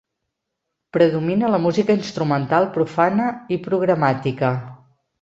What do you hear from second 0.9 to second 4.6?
Predomina la música instrumental profana i programàtica.